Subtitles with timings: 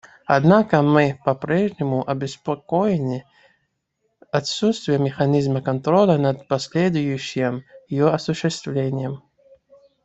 [0.25, 3.23] Однако мы попрежнему обеспокоены
[4.31, 9.21] отсутствием механизма контроля над последующим ее осуществлением.